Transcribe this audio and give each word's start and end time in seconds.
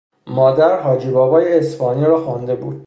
مادر 0.27 0.79
«حاجی 0.81 1.11
بابای 1.11 1.57
اصفهانی» 1.57 2.05
را 2.05 2.21
خوانده 2.25 2.55
بود. 2.55 2.79